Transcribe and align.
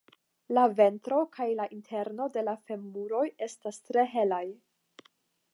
La 0.57 0.61
ventro 0.79 1.19
kaj 1.35 1.47
la 1.59 1.67
interno 1.77 2.29
de 2.37 2.45
la 2.47 2.57
femuroj 2.71 3.23
estas 3.49 3.81
tre 3.91 4.11
helaj. 4.19 4.45